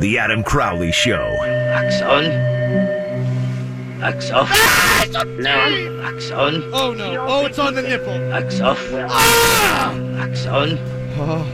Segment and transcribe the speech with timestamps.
[0.00, 1.36] The Adam Crowley Show.
[1.40, 2.24] Wax on.
[4.00, 4.48] Wax off.
[4.50, 6.00] Ah, no.
[6.00, 6.62] Wax on.
[6.72, 7.26] Oh no!
[7.28, 8.18] Oh, it's on the nipple.
[8.30, 8.80] Wax off.
[8.94, 9.94] Ah!
[10.14, 10.78] Wax on.
[11.18, 11.46] Oh.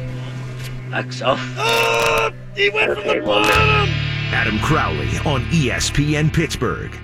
[0.92, 1.40] Wax off.
[1.58, 2.30] Ah!
[2.54, 3.88] He went from the bottom.
[4.30, 6.96] Adam Crowley on ESPN Pittsburgh.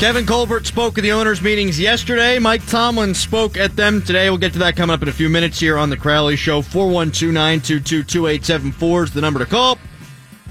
[0.00, 2.38] Kevin Colbert spoke at the owners' meetings yesterday.
[2.38, 4.30] Mike Tomlin spoke at them today.
[4.30, 6.62] We'll get to that coming up in a few minutes here on the Crowley Show.
[6.62, 9.76] 412 922 2874 is the number to call.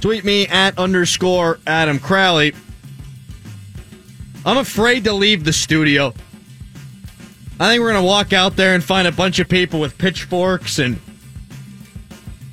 [0.02, 2.54] Tweet me at underscore Adam Crowley.
[4.46, 6.14] I'm afraid to leave the studio.
[7.60, 9.98] I think we're going to walk out there and find a bunch of people with
[9.98, 11.02] pitchforks and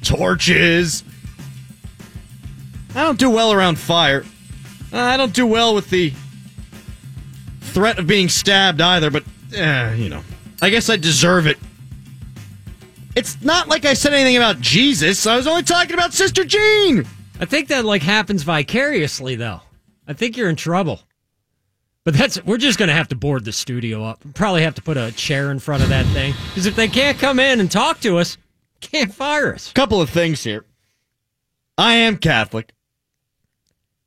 [0.02, 1.04] torches.
[2.94, 4.24] I don't do well around fire.
[4.94, 6.14] I don't do well with the
[7.76, 10.22] threat of being stabbed either, but, eh, you know,
[10.62, 11.58] I guess I deserve it.
[13.14, 15.26] It's not like I said anything about Jesus.
[15.26, 17.06] I was only talking about Sister Jean.
[17.38, 19.60] I think that like happens vicariously though.
[20.08, 21.00] I think you're in trouble.
[22.04, 24.22] But that's we're just going to have to board the studio up.
[24.32, 27.18] Probably have to put a chair in front of that thing because if they can't
[27.18, 28.38] come in and talk to us,
[28.80, 29.70] can't fire us.
[29.74, 30.64] Couple of things here.
[31.76, 32.72] I am Catholic.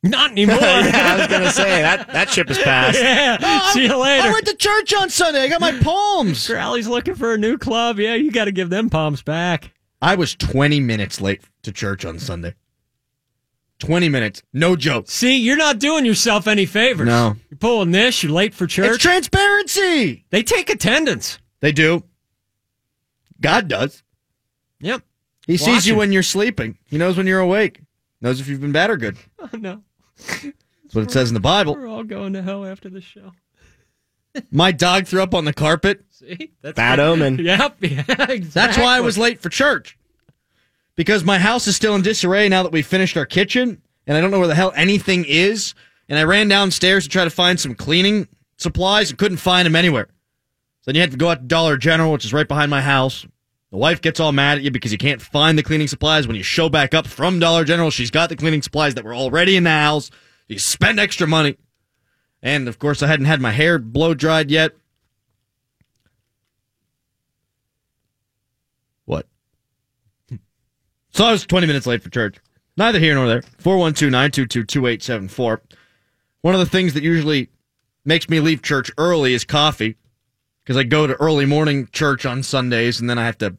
[0.02, 0.56] Not anymore.
[0.60, 2.98] yeah, I was gonna say that that ship has passed.
[3.02, 3.60] yeah.
[3.72, 4.28] See you later.
[4.28, 5.42] I went to church on Sunday.
[5.42, 6.46] I got my palms.
[6.48, 7.98] Crowley's looking for a new club.
[7.98, 9.72] Yeah, you got to give them palms back.
[10.00, 12.54] I was 20 minutes late to church on Sunday.
[13.80, 14.42] 20 minutes.
[14.52, 15.08] No joke.
[15.10, 17.06] See, you're not doing yourself any favors.
[17.06, 17.36] No.
[17.50, 18.22] You're pulling this.
[18.22, 18.94] You're late for church.
[18.94, 20.24] It's transparency.
[20.30, 21.38] they take attendance.
[21.60, 22.04] They do.
[23.40, 24.02] God does.
[24.80, 25.02] Yep.
[25.46, 25.96] He sees you Watching.
[25.96, 26.78] when you're sleeping.
[26.86, 27.80] He knows when you're awake.
[28.20, 29.16] Knows if you've been bad or good.
[29.38, 29.82] Oh no.
[30.26, 31.74] That's what it says in the Bible.
[31.74, 33.32] We're all going to hell after the show.
[34.50, 36.04] My dog threw up on the carpet.
[36.10, 36.52] See?
[36.62, 37.38] That's Bad omen.
[37.44, 37.76] Yep.
[37.80, 38.38] Yeah, exactly.
[38.38, 39.96] That's why I was late for church.
[40.96, 44.20] Because my house is still in disarray now that we finished our kitchen, and I
[44.20, 45.74] don't know where the hell anything is.
[46.08, 48.26] And I ran downstairs to try to find some cleaning
[48.56, 50.08] supplies and couldn't find them anywhere.
[50.80, 52.82] So then you had to go out to Dollar General, which is right behind my
[52.82, 53.26] house.
[53.70, 56.26] The wife gets all mad at you because you can't find the cleaning supplies.
[56.26, 59.14] When you show back up from Dollar General, she's got the cleaning supplies that were
[59.14, 60.10] already in the house.
[60.48, 61.56] You spend extra money.
[62.42, 64.72] And of course, I hadn't had my hair blow dried yet.
[69.04, 69.26] What?
[71.12, 72.36] So I was 20 minutes late for church.
[72.76, 73.42] Neither here nor there.
[73.58, 75.60] 412 922 2874.
[76.42, 77.50] One of the things that usually
[78.04, 79.96] makes me leave church early is coffee
[80.64, 83.56] because I go to early morning church on Sundays and then I have to.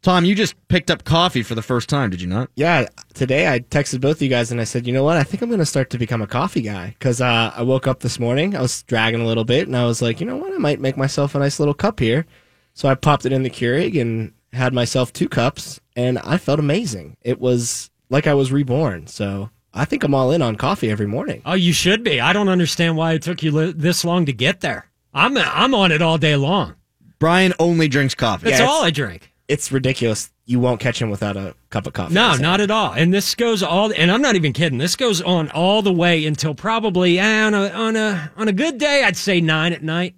[0.00, 2.50] Tom, you just picked up coffee for the first time, did you not?
[2.54, 5.16] Yeah, today I texted both of you guys and I said, you know what?
[5.16, 7.86] I think I'm going to start to become a coffee guy because uh, I woke
[7.86, 8.56] up this morning.
[8.56, 10.54] I was dragging a little bit and I was like, you know what?
[10.54, 12.26] I might make myself a nice little cup here.
[12.74, 16.60] So I popped it in the Keurig and had myself two cups and I felt
[16.60, 17.16] amazing.
[17.22, 19.08] It was like I was reborn.
[19.08, 21.42] So I think I'm all in on coffee every morning.
[21.44, 22.20] Oh, you should be.
[22.20, 24.86] I don't understand why it took you li- this long to get there.
[25.12, 26.76] I'm I'm on it all day long.
[27.18, 28.44] Brian only drinks coffee.
[28.44, 29.32] That's Yeah, all I drink.
[29.48, 30.30] It's ridiculous.
[30.44, 32.14] You won't catch him without a cup of coffee.
[32.14, 32.92] No, not at all.
[32.92, 34.78] And this goes all, and I'm not even kidding.
[34.78, 38.52] This goes on all the way until probably eh, on a on a on a
[38.52, 40.14] good day, I'd say nine at night.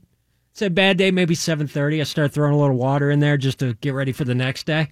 [0.52, 2.00] It's a bad day, maybe seven thirty.
[2.00, 4.66] I start throwing a little water in there just to get ready for the next
[4.66, 4.88] day.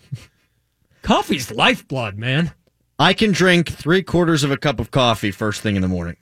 [1.03, 2.53] Coffee's lifeblood, man.
[2.99, 6.17] I can drink three quarters of a cup of coffee first thing in the morning.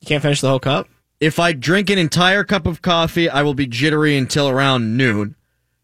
[0.00, 0.88] You can't finish the whole cup?
[1.18, 5.34] If I drink an entire cup of coffee, I will be jittery until around noon.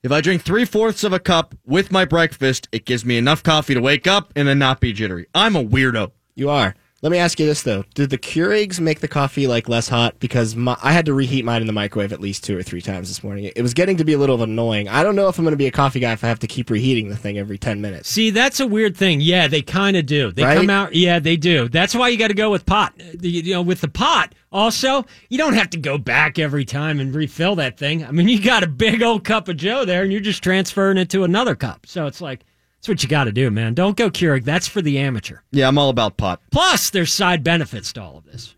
[0.03, 3.43] If I drink three fourths of a cup with my breakfast, it gives me enough
[3.43, 5.29] coffee to wake up and then not be jittery.
[5.35, 6.13] I'm a weirdo.
[6.35, 6.75] You are.
[7.03, 10.21] Let me ask you this though: Did the Keurigs make the coffee like less hot?
[10.21, 12.81] Because my, I had to reheat mine in the microwave at least two or three
[12.81, 13.51] times this morning.
[13.57, 14.89] It was getting to be a little annoying.
[14.89, 16.47] I don't know if I'm going to be a coffee guy if I have to
[16.47, 18.09] keep reheating the thing every ten minutes.
[18.09, 19.21] See, that's a weird thing.
[19.21, 20.31] Yeah, they kind of do.
[20.31, 20.57] They Right?
[20.57, 20.95] come out.
[20.95, 21.69] Yeah, they do.
[21.69, 22.93] That's why you got to go with pot.
[23.21, 27.13] You know, with the pot, also, you don't have to go back every time and
[27.13, 28.05] refill that thing.
[28.07, 30.99] I mean, you got a big old cup of Joe there, and you're just transferring
[30.99, 31.85] it to another cup.
[31.87, 32.45] So it's like
[32.83, 33.75] that's what you got to do, man.
[33.75, 34.43] Don't go Keurig.
[34.45, 35.39] That's for the amateur.
[35.53, 36.41] Yeah, I'm all about pot.
[36.51, 38.57] Plus, there's side benefits to all of this.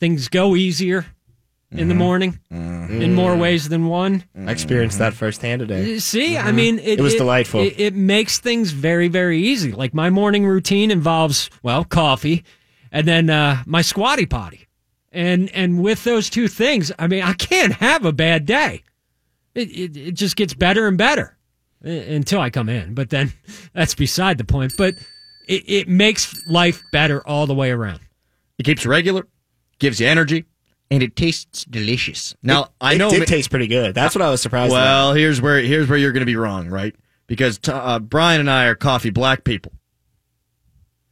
[0.00, 1.06] Things go easier
[1.70, 1.88] in Mm-hmm.
[1.88, 4.24] the morning in more ways than one.
[4.36, 6.00] I experienced that firsthand today.
[6.00, 7.60] See, I mean, it, It was delightful.
[7.60, 9.70] It, it makes things very, very easy.
[9.70, 12.42] Like my morning routine involves, well, coffee,
[12.90, 14.66] and then uh, my squatty potty,
[15.12, 18.82] and and with those two things, I mean, I can't have a bad day.
[19.54, 21.39] It it, it just gets better and better uh,
[21.82, 23.32] until I come in, but then
[23.72, 24.72] that's beside the point.
[24.76, 24.96] But
[25.48, 28.00] it, it makes life better all the way around.
[28.58, 29.26] It keeps you regular,
[29.78, 30.44] gives you energy,
[30.90, 32.34] and it tastes delicious.
[32.42, 33.18] Now I know it know.
[33.20, 33.94] did taste pretty good.
[33.94, 34.72] That's what I was surprised.
[34.72, 34.82] about.
[34.82, 36.94] well, here's where here's where you're going to be wrong, right?
[37.26, 39.72] Because t- uh, Brian and I are coffee black people.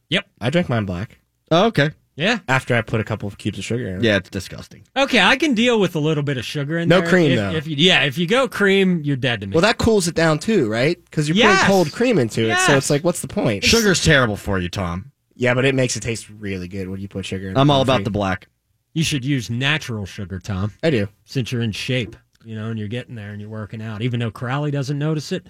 [0.09, 0.27] Yep.
[0.41, 1.19] I drink mine black
[1.51, 1.91] Oh, okay.
[2.19, 2.39] Yeah.
[2.47, 4.03] after I put a couple of cubes of sugar in it.
[4.03, 4.83] Yeah, it's disgusting.
[4.97, 7.09] Okay, I can deal with a little bit of sugar in No there.
[7.09, 7.51] cream, if, though.
[7.51, 9.53] If you, yeah, if you go cream, you're dead to me.
[9.53, 11.03] Well, that cools it down too, right?
[11.05, 11.59] Because you're Yes.
[11.61, 13.63] putting cold cream into it, so it's like, what's the point?
[13.63, 15.11] Sugar's terrible for you, Tom.
[15.35, 17.57] Yeah, but it makes it taste really good when you put sugar in.
[17.57, 17.95] I'm all coffee.
[17.95, 18.49] about the black.
[18.93, 21.07] you should use natural sugar, Tom, I do.
[21.23, 24.01] since you're in shape, you know, and you're getting there and you're working out.
[24.01, 25.47] Even though Crowley doesn't notice it.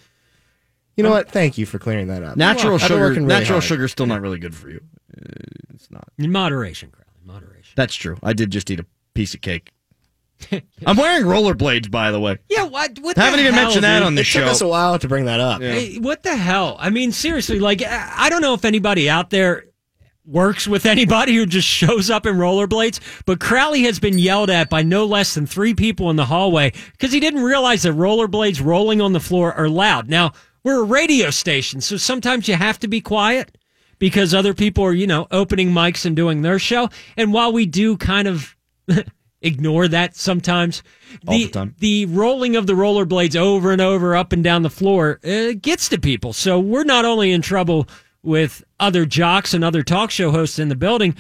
[0.96, 1.32] You know what?
[1.32, 2.36] Thank you for clearing that up.
[2.38, 3.10] Natural sugar.
[3.10, 3.64] really natural hard.
[3.64, 4.82] sugar's still not really good for you.
[5.18, 6.08] Uh, It's not.
[6.18, 7.74] In moderation, Crowley, moderation.
[7.76, 8.18] That's true.
[8.24, 9.72] I did just eat a piece of cake.
[10.86, 12.38] I'm wearing rollerblades, by the way.
[12.50, 12.98] Yeah, what?
[13.00, 14.08] what the Haven't even hell, mentioned that dude?
[14.08, 14.48] on the It took show.
[14.48, 15.62] us a while to bring that up.
[15.62, 16.78] Hey, what the hell?
[16.80, 19.66] I mean, seriously, like, I I don't know if anybody out there
[20.26, 24.70] works with anybody who just shows up in rollerblades, but Crowley has been yelled at
[24.70, 28.64] by no less than three people in the hallway because he didn't realize that rollerblades
[28.64, 30.08] rolling on the floor are loud.
[30.08, 30.32] Now,
[30.64, 33.58] we're a radio station, so sometimes you have to be quiet
[34.00, 36.90] because other people are, you know, opening mics and doing their show.
[37.18, 38.56] And while we do kind of
[39.42, 40.82] ignore that sometimes,
[41.28, 41.76] All the time.
[41.80, 45.90] the rolling of the rollerblades over and over, up and down the floor, uh, gets
[45.90, 46.34] to people.
[46.34, 47.88] So we're not only in trouble
[48.24, 51.16] with other jocks and other talk show hosts in the building,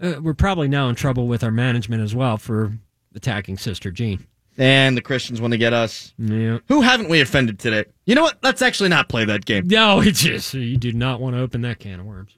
[0.00, 2.72] uh, we're probably now in trouble with our management as well for
[3.14, 4.26] attacking Sister Jean.
[4.60, 6.12] And the Christians want to get us.
[6.18, 6.58] Yeah.
[6.68, 7.86] Who haven't we offended today?
[8.04, 8.36] You know what?
[8.42, 9.66] Let's actually not play that game.
[9.66, 12.36] No, it's just you do not want to open that can of worms.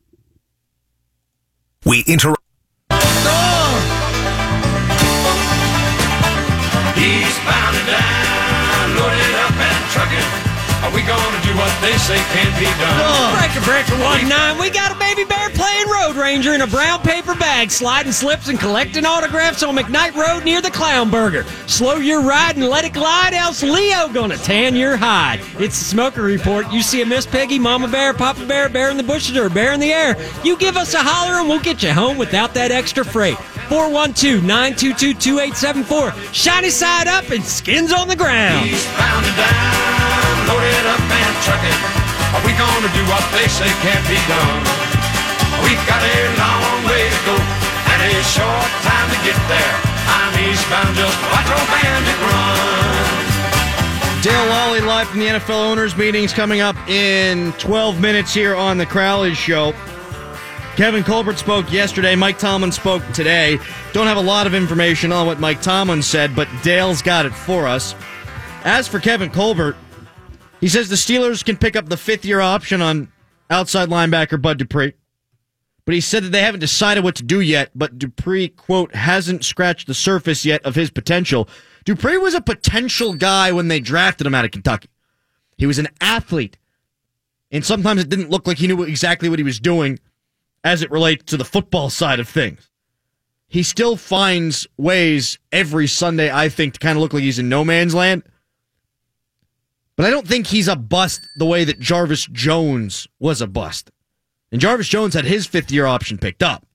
[1.84, 2.38] We interrupt.
[6.94, 10.51] Eastbound and down, loaded up and trucking.
[10.82, 12.98] Are we gonna do what they say can't be done?
[12.98, 13.38] Oh.
[13.38, 17.00] Breaker Breaker 1 9, we got a baby bear playing Road Ranger in a brown
[17.02, 21.44] paper bag, sliding slips and collecting autographs on McKnight Road near the Clown Burger.
[21.68, 25.38] Slow your ride and let it glide, else Leo gonna tan your hide.
[25.58, 26.70] It's the Smoker Report.
[26.72, 29.72] You see a Miss Piggy, Mama Bear, Papa Bear, Bear in the bushes, or bear
[29.72, 30.16] in the air.
[30.42, 33.38] You give us a holler and we'll get you home without that extra freight.
[33.68, 36.12] 412 922 2874.
[36.32, 38.68] Shiny side up and skins on the ground.
[40.72, 41.80] And up and trucking.
[42.32, 44.60] Are we gonna do what they say can't be done?
[45.64, 49.74] We've got a long way to go and a short time to get there.
[50.08, 53.12] I'm eastbound, just watch old bandit run.
[54.22, 58.78] Dale Lolley live from the NFL owners meetings coming up in 12 minutes here on
[58.78, 59.74] the Crowley Show.
[60.76, 62.16] Kevin Colbert spoke yesterday.
[62.16, 63.58] Mike Tomlin spoke today.
[63.92, 67.34] Don't have a lot of information on what Mike Tomlin said, but Dale's got it
[67.34, 67.94] for us.
[68.64, 69.76] As for Kevin Colbert,
[70.62, 73.10] he says the Steelers can pick up the fifth year option on
[73.50, 74.94] outside linebacker Bud Dupree.
[75.84, 79.44] But he said that they haven't decided what to do yet, but Dupree, quote, hasn't
[79.44, 81.48] scratched the surface yet of his potential.
[81.84, 84.88] Dupree was a potential guy when they drafted him out of Kentucky.
[85.58, 86.58] He was an athlete.
[87.50, 89.98] And sometimes it didn't look like he knew exactly what he was doing
[90.62, 92.70] as it relates to the football side of things.
[93.48, 97.48] He still finds ways every Sunday, I think, to kind of look like he's in
[97.48, 98.22] no man's land.
[99.96, 103.90] But I don't think he's a bust the way that Jarvis Jones was a bust.
[104.50, 106.66] And Jarvis Jones had his fifth year option picked up.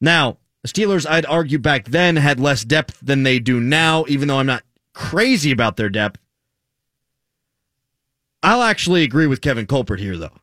[0.00, 4.28] Now, the Steelers, I'd argue back then, had less depth than they do now, even
[4.28, 6.20] though I'm not crazy about their depth.
[8.42, 10.36] I'll actually agree with Kevin Colbert here, though.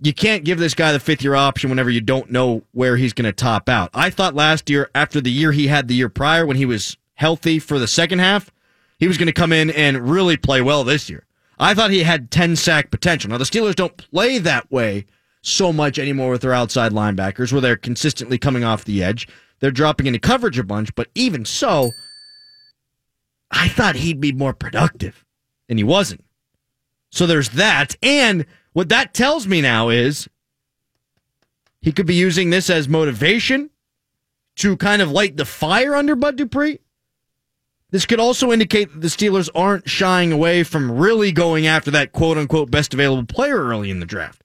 [0.00, 3.14] You can't give this guy the fifth year option whenever you don't know where he's
[3.14, 3.90] going to top out.
[3.94, 6.98] I thought last year, after the year he had the year prior when he was
[7.14, 8.50] healthy for the second half,
[8.98, 11.26] he was going to come in and really play well this year.
[11.58, 13.30] I thought he had 10 sack potential.
[13.30, 15.06] Now, the Steelers don't play that way
[15.42, 19.28] so much anymore with their outside linebackers where they're consistently coming off the edge.
[19.60, 21.90] They're dropping into coverage a bunch, but even so,
[23.50, 25.24] I thought he'd be more productive,
[25.68, 26.24] and he wasn't.
[27.10, 27.96] So there's that.
[28.02, 30.28] And what that tells me now is
[31.80, 33.70] he could be using this as motivation
[34.56, 36.80] to kind of light the fire under Bud Dupree.
[37.96, 42.12] This could also indicate that the Steelers aren't shying away from really going after that
[42.12, 44.44] quote unquote best available player early in the draft.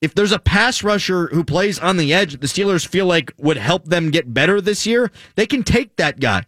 [0.00, 3.56] If there's a pass rusher who plays on the edge the Steelers feel like would
[3.56, 6.44] help them get better this year, they can take that guy.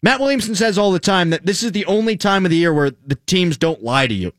[0.00, 2.72] Matt Williamson says all the time that this is the only time of the year
[2.72, 4.30] where the teams don't lie to you.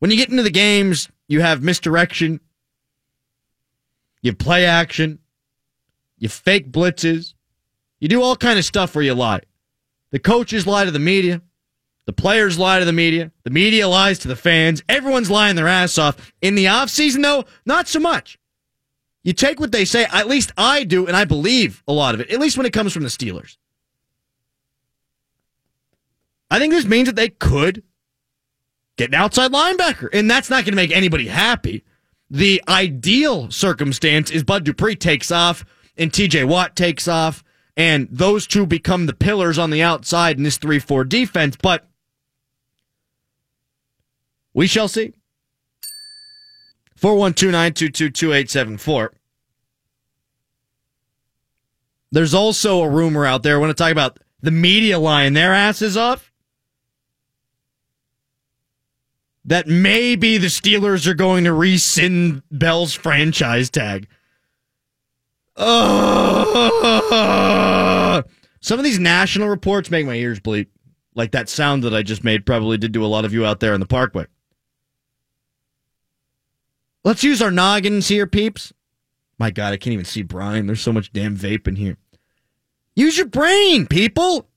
[0.00, 2.40] When you get into the games, you have misdirection,
[4.22, 5.20] you play action,
[6.18, 7.34] you fake blitzes,
[8.00, 9.40] you do all kind of stuff where you lie.
[10.10, 11.42] The coaches lie to the media,
[12.06, 13.32] The players lie to the media.
[13.42, 14.82] The media lies to the fans.
[14.88, 16.32] Everyone's lying their ass off.
[16.40, 18.38] In the offseason, though, not so much.
[19.24, 22.20] You take what they say, at least I do, and I believe a lot of
[22.20, 23.56] it, at least when it comes from the Steelers.
[26.48, 27.82] I think this means that they could
[28.96, 31.82] get an outside linebacker, and that's not going to make anybody happy.
[32.30, 35.64] The ideal circumstance is Bud Dupree takes off
[35.96, 37.42] and TJ Watt takes off,
[37.76, 41.86] and those two become the pillars on the outside in this 3 4 defense, but
[44.54, 45.12] we shall see.
[46.96, 49.12] 412 922 2874.
[52.10, 53.56] There's also a rumor out there.
[53.56, 56.32] I want to talk about the media lying their asses off.
[59.44, 64.08] That maybe the Steelers are going to rescind Bell's franchise tag.
[65.56, 66.62] Oh,
[68.60, 70.68] some of these national reports make my ears bleed.
[71.14, 73.60] Like that sound that I just made probably did to a lot of you out
[73.60, 74.26] there in the parkway.
[77.04, 78.72] Let's use our noggins here, peeps.
[79.38, 80.66] My God, I can't even see Brian.
[80.66, 81.96] There's so much damn vape in here.
[82.94, 84.48] Use your brain, people.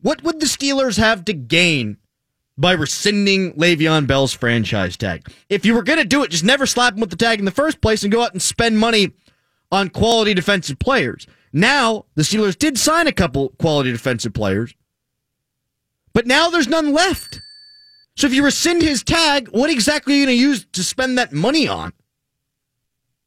[0.00, 1.98] What would the Steelers have to gain
[2.56, 5.28] by rescinding Le'Veon Bell's franchise tag?
[5.48, 7.44] If you were going to do it, just never slap him with the tag in
[7.44, 9.12] the first place and go out and spend money
[9.70, 11.26] on quality defensive players.
[11.52, 14.74] Now, the Steelers did sign a couple quality defensive players,
[16.12, 17.40] but now there's none left.
[18.16, 21.18] So if you rescind his tag, what exactly are you going to use to spend
[21.18, 21.92] that money on?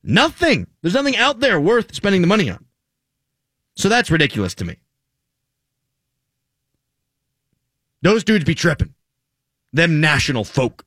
[0.02, 0.68] Nothing.
[0.82, 2.66] There's nothing out there worth spending the money on.
[3.76, 4.78] So that's ridiculous to me.
[8.02, 8.94] Those dudes be tripping.
[9.74, 10.86] Them national folk.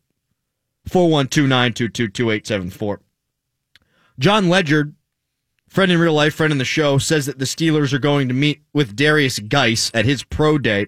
[0.89, 3.01] 412 922 2874.
[4.19, 4.95] John Ledyard,
[5.73, 8.35] friend in real life, friend in the show, says that the Steelers are going to
[8.35, 10.87] meet with Derrius Guice at his pro day.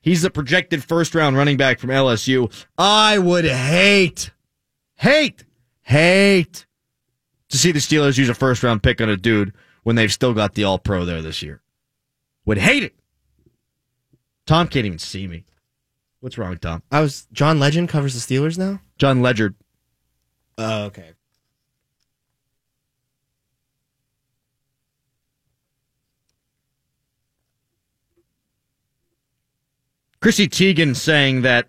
[0.00, 2.50] He's the projected first round running back from LSU.
[2.78, 4.30] I would hate,
[4.96, 5.44] hate,
[5.82, 6.64] hate
[7.50, 10.32] to see the Steelers use a first round pick on a dude when they've still
[10.32, 11.60] got the all pro there this year.
[12.46, 12.94] Would hate it.
[14.46, 15.44] Tom can't even see me.
[16.20, 16.82] What's wrong, Tom?
[16.90, 18.80] I was John Legend covers the Steelers now.
[18.96, 19.54] John Ledyard.
[20.56, 21.12] Oh, okay.
[30.22, 31.68] Chrissy Teigen saying that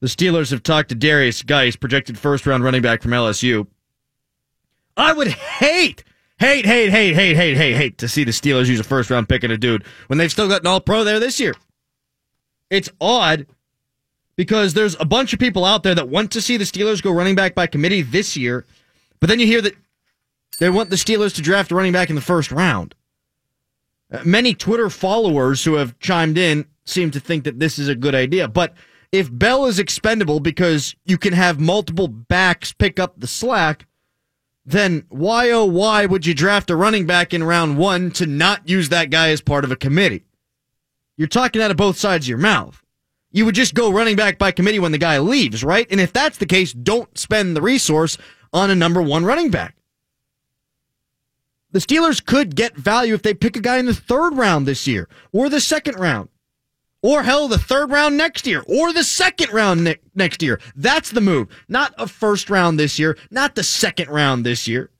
[0.00, 3.66] the Steelers have talked to Derrius Guice, projected first round running back from LSU.
[4.96, 6.02] I would hate,
[6.38, 9.28] hate, hate, hate, hate, hate, hate, hate to see the Steelers use a first round
[9.28, 11.54] pick on a dude when they've still got an all pro there this year.
[12.70, 13.46] It's odd
[14.34, 17.12] because there's a bunch of people out there that want to see the Steelers go
[17.12, 18.64] running back by committee this year,
[19.20, 19.74] but then you hear that
[20.58, 22.94] they want the Steelers to draft a running back in the first round.
[24.10, 27.94] Uh, many Twitter followers who have chimed in seem to think that this is a
[27.94, 28.48] good idea.
[28.48, 28.74] But
[29.12, 33.86] if Bell is expendable because you can have multiple backs pick up the slack,
[34.64, 38.68] then why oh why would you draft a running back in round one to not
[38.68, 40.24] use that guy as part of a committee?
[41.16, 42.82] You're talking out of both sides of your mouth.
[43.32, 45.86] You would just go running back by committee when the guy leaves, right?
[45.90, 48.18] And if that's the case, don't spend the resource
[48.52, 49.76] on a number one running back.
[51.72, 54.86] The Steelers could get value if they pick a guy in the third round this
[54.88, 56.28] year or the second round
[57.02, 60.60] or hell, the third round next year, or the second round ne- next year.
[60.76, 61.48] That's the move.
[61.68, 64.90] Not a first round this year, not the second round this year.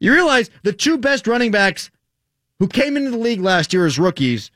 [0.00, 1.90] You realize the two best running backs
[2.58, 4.50] who came into the league last year as rookies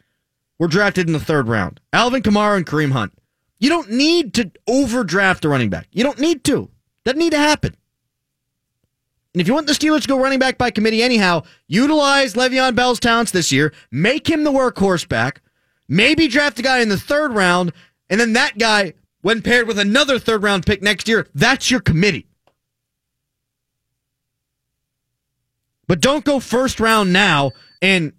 [0.58, 3.12] were drafted in the third round Alvin Kamara and Kareem Hunt.
[3.58, 5.88] You don't need to overdraft a running back.
[5.92, 6.70] You don't need to.
[7.04, 7.76] Doesn't need to happen.
[9.32, 12.74] And if you want the Steelers to go running back by committee anyhow, utilize Le'Veon
[12.74, 15.42] Bell's talents this year, make him the workhorse back,
[15.88, 17.72] maybe draft a guy in the third round,
[18.08, 21.80] and then that guy, when paired with another third round pick next year, that's your
[21.80, 22.26] committee.
[25.86, 28.12] But don't go first round now and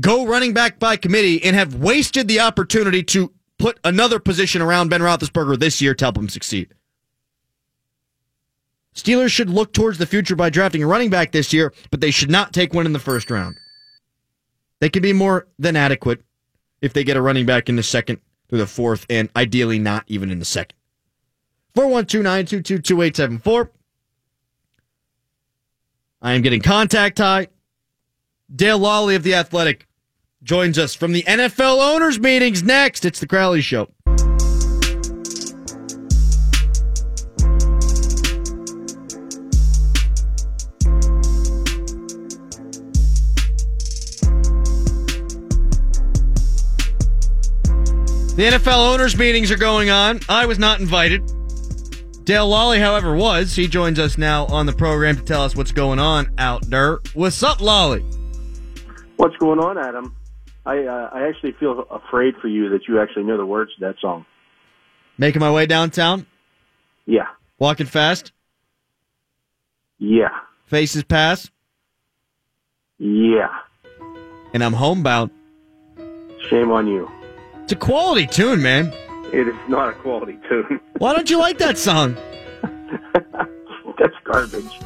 [0.00, 4.88] go running back by committee and have wasted the opportunity to put another position around
[4.88, 6.74] Ben Roethlisberger this year to help him succeed.
[8.94, 12.10] Steelers should look towards the future by drafting a running back this year, but they
[12.10, 13.56] should not take one in the first round.
[14.80, 16.22] They can be more than adequate
[16.80, 20.04] if they get a running back in the second through the fourth, and ideally not
[20.06, 20.76] even in the second.
[21.74, 23.70] 412 922 2874.
[26.22, 27.48] I am getting contact high.
[28.54, 29.86] Dale Lolley of The Athletic
[30.42, 33.04] joins us from the NFL owners' meetings next.
[33.04, 33.90] It's the Crowley Show.
[48.40, 50.20] The NFL owners' meetings are going on.
[50.26, 51.26] I was not invited.
[52.24, 53.54] Dale Lolley, however, was.
[53.54, 57.00] He joins us now on the program to tell us what's going on out there.
[57.12, 58.02] What's up, Lolley?
[59.18, 60.16] What's going on, Adam?
[60.64, 63.80] I uh, I actually feel afraid for you that you actually know the words to
[63.84, 64.24] that song.
[65.18, 66.26] Making my way downtown,
[67.04, 67.26] Yeah,
[67.58, 68.32] walking fast,
[69.98, 70.30] yeah,
[70.64, 71.50] faces pass,
[72.96, 73.50] yeah.
[74.54, 75.30] and I'm homebound.
[76.48, 77.06] Shame on you.
[77.70, 78.92] It's a quality tune, man.
[79.32, 80.80] It is not a quality tune.
[80.98, 82.16] Why don't you like that song?
[83.96, 84.80] That's garbage.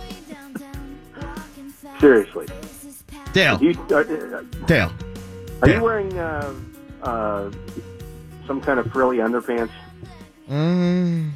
[1.99, 2.47] Seriously,
[3.33, 4.93] Dale, you are, are Dale.
[5.67, 6.53] you wearing uh,
[7.03, 7.51] uh,
[8.47, 9.73] some kind of frilly underpants?
[10.51, 11.31] Mm,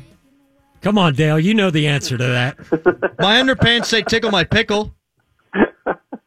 [0.82, 1.40] Come on, Dale.
[1.40, 2.58] You know the answer to that.
[3.18, 4.94] my underpants say tickle my pickle.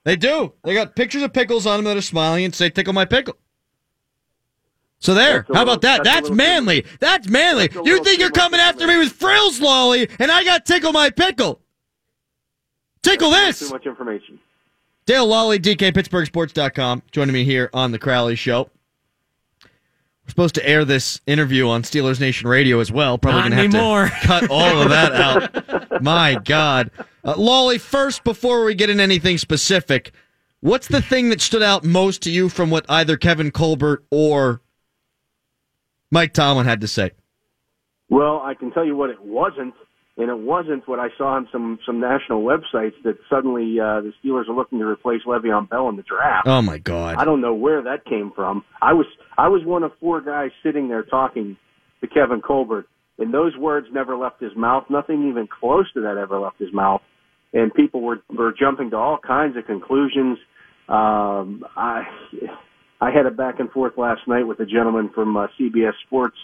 [0.04, 0.54] They do.
[0.64, 3.36] They got pictures of pickles on them that are smiling and say tickle my pickle.
[5.02, 5.46] So there.
[5.48, 6.04] That's How about that?
[6.04, 6.86] that's That's little manly.
[7.00, 7.68] That's manly.
[7.68, 11.10] That's You think you're coming after me with frills, Lolley, and I got tickle my
[11.10, 11.60] pickle.
[13.02, 13.60] Tickle this.
[13.60, 14.40] Too much information.
[15.08, 18.70] Dale Lolley, DKPittsburghSports.com, joining me here on the Crowley Show.
[19.64, 23.18] We're supposed to air this interview on Steelers Nation Radio as well.
[23.18, 24.06] Probably going to have anymore.
[24.06, 26.02] to cut all of that out.
[26.04, 26.92] My God.
[27.24, 30.12] Uh, Lolley, first, before we get into anything specific,
[30.60, 34.62] what's the thing that stood out most to you from what either Kevin Colbert or
[36.12, 37.12] Mike Tomlin had to say?
[38.10, 39.74] Well, I can tell you what it wasn't,
[40.18, 44.12] and it wasn't what I saw on some some national websites that suddenly uh, the
[44.22, 46.46] Steelers are looking to replace Le'Veon Bell in the draft.
[46.46, 47.16] Oh, my God.
[47.18, 48.66] I don't know where that came from.
[48.82, 49.06] I was
[49.38, 51.56] I was one of four guys sitting there talking
[52.02, 52.86] to Kevin Colbert,
[53.18, 54.84] and those words never left his mouth.
[54.90, 57.02] Nothing even close to that ever left his mouth.
[57.54, 60.38] And people were were jumping to all kinds of conclusions.
[60.90, 62.04] Um, I
[63.02, 66.38] I had a back and forth last night with a gentleman from uh, CBS Sports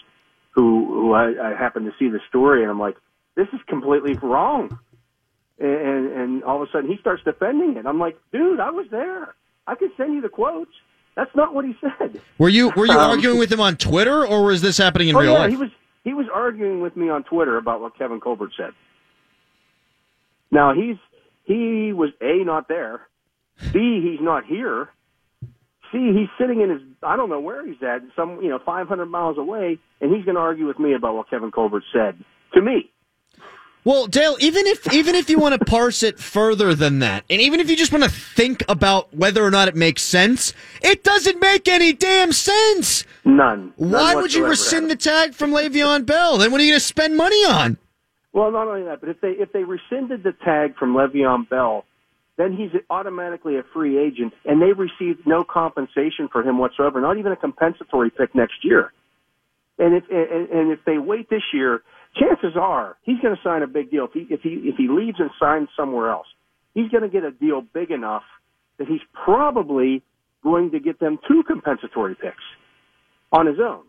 [0.54, 2.96] who who I, I happened to see the story, and I'm like,
[3.36, 4.78] this is completely wrong.
[5.60, 7.86] And and all of a sudden he starts defending it.
[7.86, 9.34] I'm like, dude, I was there.
[9.66, 10.70] I could send you the quotes.
[11.14, 12.20] That's not what he said.
[12.38, 15.16] Were you were you Um, arguing with him on Twitter, or was this happening in
[15.16, 15.50] oh real yeah, life?
[15.50, 15.70] he was
[16.04, 18.72] he was arguing with me on Twitter about what Kevin Colbert said.
[20.50, 20.96] Now he's
[21.44, 23.00] he was a not there,
[23.72, 24.88] b he's not here,
[25.92, 29.06] c he's sitting in his I don't know where he's at some you know 500
[29.06, 32.22] miles away, and he's going to argue with me about what Kevin Colbert said
[32.54, 32.90] to me.
[33.84, 37.40] Well, Dale, even if even if you want to parse it further than that, and
[37.40, 41.04] even if you just want to think about whether or not it makes sense, it
[41.04, 43.04] doesn't make any damn sense.
[43.24, 43.72] None.
[43.78, 46.38] None Why would you rescind the tag from Le'Veon Bell?
[46.38, 47.78] Then what are you going to spend money on?
[48.32, 51.84] Well, not only that, but if they if they rescinded the tag from Le'Veon Bell,
[52.38, 57.18] then he's automatically a free agent, and they received no compensation for him whatsoever, not
[57.18, 58.92] even a compensatory pick next year.
[59.78, 61.82] And if and, and if they wait this year,
[62.14, 64.04] chances are he's going to sign a big deal.
[64.06, 66.26] If he if he if he leaves and signs somewhere else,
[66.74, 68.24] he's going to get a deal big enough
[68.78, 70.02] that he's probably
[70.42, 72.36] going to get them two compensatory picks
[73.32, 73.82] on his own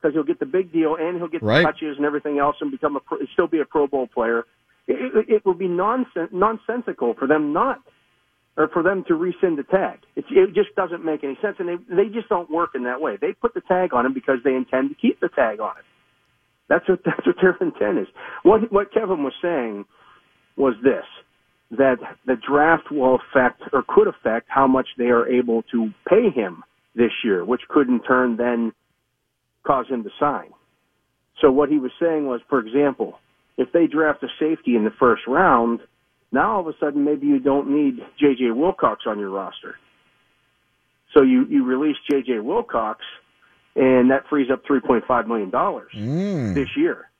[0.00, 1.66] because he'll get the big deal and he'll get Right.
[1.66, 4.44] the touches and everything else and become a pro, still be a Pro Bowl player.
[4.88, 7.80] It, it, it would be nonsen- nonsensical for them not
[8.58, 10.00] or for them to rescind the tag.
[10.16, 10.24] It,
[10.54, 13.16] just doesn't make any sense, and they they just don't work in that way.
[13.20, 15.84] They put the tag on him because they intend to keep the tag on it.
[16.68, 18.08] That's what that's what their intent is.
[18.42, 19.84] What what Kevin was saying
[20.56, 21.04] was this:
[21.72, 26.30] that the draft will affect or could affect how much they are able to pay
[26.34, 26.64] him
[26.96, 28.72] this year, which could in turn then
[29.66, 30.50] cause him to sign.
[31.40, 33.18] So what he was saying was, for example,
[33.58, 35.80] if they draft a safety in the first round,
[36.32, 38.52] now all of a sudden maybe you don't need J.J.
[38.52, 39.74] Wilcox on your roster.
[41.12, 42.38] So you, you release J.J.
[42.38, 43.00] Wilcox,
[43.74, 46.54] and that frees up $3.5 million Mm.
[46.54, 47.10] this year.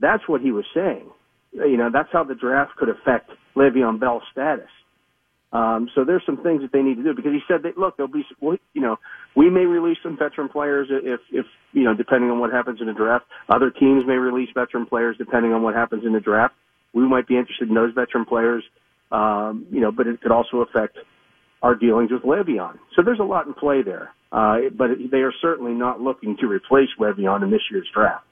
[0.00, 1.08] That's what he was saying.
[1.52, 4.68] You know, that's how the draft could affect Le'Veon Bell's status.
[5.52, 7.96] Um, so there's some things that they need to do because he said that look,
[7.96, 8.96] there'll be you know
[9.36, 12.86] we may release some veteran players if if you know depending on what happens in
[12.86, 13.26] the draft.
[13.48, 16.54] Other teams may release veteran players depending on what happens in the draft.
[16.94, 18.64] We might be interested in those veteran players,
[19.10, 20.98] um, you know, but it could also affect
[21.62, 22.78] our dealings with Le'Veon.
[22.96, 24.10] So there's a lot in play there.
[24.32, 28.24] Uh, but they are certainly not looking to replace Le'Veon in this year's draft.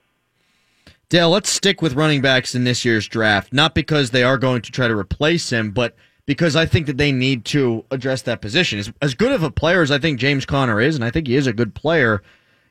[1.11, 3.53] Dale, let's stick with running backs in this year's draft.
[3.53, 5.95] Not because they are going to try to replace him, but
[6.27, 8.79] because I think that they need to address that position.
[8.79, 11.27] As, as good of a player as I think James Conner is, and I think
[11.27, 12.23] he is a good player,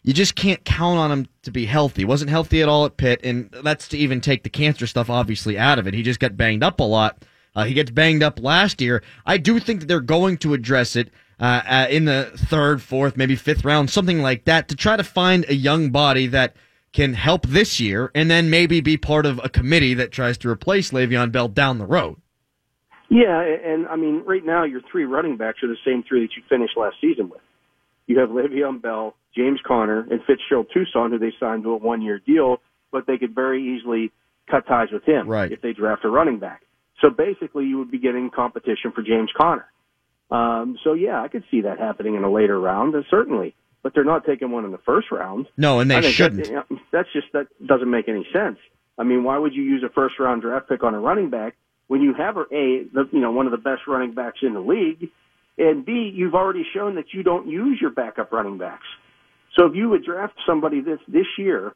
[0.04, 2.06] you just can't count on him to be healthy.
[2.06, 5.58] Wasn't healthy at all at Pitt, and that's to even take the cancer stuff obviously
[5.58, 5.94] out of it.
[5.94, 7.26] He just got banged up a lot.
[7.56, 9.04] Uh, he gets banged up last year.
[9.26, 11.12] I do think that they're going to address it.
[11.40, 15.04] uh, uh, in the third, fourth, maybe fifth round, something like that, to try to
[15.04, 16.56] find a young body that
[16.92, 20.50] can help this year, and then maybe be part of a committee that tries to
[20.50, 22.18] replace Le'Veon Bell down the road.
[23.10, 26.36] Yeah, and I mean, right now your three running backs are the same three that
[26.36, 27.42] you finished last season with.
[28.08, 32.20] You have Le'Veon Bell, James Conner, and Fitzgerald Toussaint, who they signed to a one-year
[32.26, 32.58] deal,
[32.92, 34.12] but they could very easily
[34.50, 35.52] cut ties with him Right.
[35.52, 36.62] if they draft a running back.
[37.02, 39.66] So basically, you would be getting competition for James Conner.
[40.32, 43.56] Um, so yeah, I could see that happening in a later round, uh, certainly.
[43.82, 45.48] But they're not taking one in the first round.
[45.56, 46.44] No, and they shouldn't.
[46.52, 48.58] That, that's just that doesn't make any sense.
[48.98, 51.56] I mean, why would you use a first round draft pick on a running back
[51.90, 54.62] when you have a, the, you know one of the best running backs in the
[54.62, 55.10] league,
[55.58, 58.86] and B you've already shown that you don't use your backup running backs.
[59.58, 61.74] So if you would draft somebody this this year,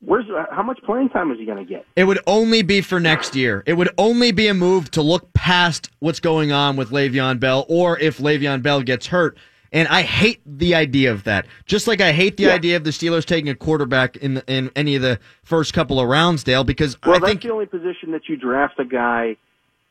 [0.00, 1.84] where's uh, how much playing time is he going to get?
[1.96, 3.64] It would only be for next year.
[3.66, 7.66] It would only be a move to look past what's going on with Le'Veon Bell
[7.68, 9.36] or if Le'Veon Bell gets hurt.
[9.72, 11.46] And I hate the idea of that.
[11.64, 12.54] Just like I hate the Yeah.
[12.54, 15.98] idea of the Steelers taking a quarterback in the, in any of the first couple
[15.98, 18.84] of rounds, Dale, because Well, I that's think the only position that you draft a
[18.84, 19.36] guy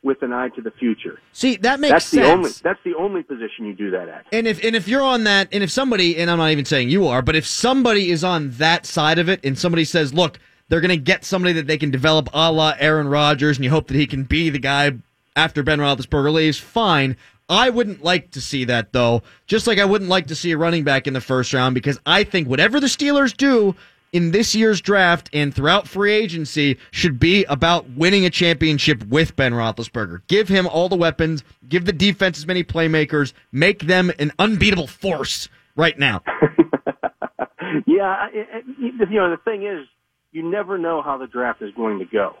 [0.04, 1.20] with an eye to the future.
[1.32, 2.26] see that makes That's sense.
[2.26, 4.24] the only that's the only position you do that at.
[4.32, 6.88] And if and if you're on that, and if somebody, and I'm not even saying
[6.90, 10.38] you are, but if somebody is on that side of it, and somebody says, "Look,
[10.68, 13.70] they're going to get somebody that they can develop, a la Aaron Rodgers," and you
[13.70, 14.92] hope that he can be the guy
[15.36, 17.16] after Ben Roethlisberger leaves, fine.
[17.48, 19.22] I wouldn't like to see that though.
[19.46, 21.98] Just like I wouldn't like to see a running back in the first round because
[22.06, 23.74] I think whatever the Steelers do
[24.12, 29.34] in this year's draft and throughout free agency should be about winning a championship with
[29.36, 30.20] Ben Roethlisberger.
[30.28, 34.86] Give him all the weapons, give the defense as many playmakers, make them an unbeatable
[34.86, 36.22] force right now.
[37.86, 39.86] yeah, I- I- you know the thing is,
[40.32, 42.34] you never know how the draft is going to go,